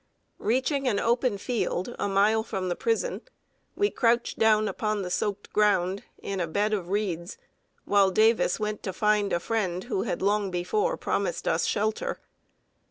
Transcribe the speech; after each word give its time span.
Reaching 0.39 0.87
an 0.87 0.99
open 0.99 1.37
field, 1.37 1.95
a 1.99 2.07
mile 2.09 2.41
from 2.41 2.69
the 2.69 2.75
prison, 2.75 3.21
we 3.75 3.91
crouched 3.91 4.39
down 4.39 4.67
upon 4.67 5.03
the 5.03 5.11
soaked 5.11 5.53
ground, 5.53 6.01
in 6.17 6.39
a 6.39 6.47
bed 6.47 6.73
of 6.73 6.89
reeds, 6.89 7.37
while 7.85 8.09
Davis 8.09 8.59
went 8.59 8.81
to 8.81 8.93
find 8.93 9.31
a 9.31 9.39
friend 9.39 9.83
who 9.83 10.01
had 10.01 10.23
long 10.23 10.49
before 10.49 10.97
promised 10.97 11.47
us 11.47 11.65
shelter. 11.67 12.19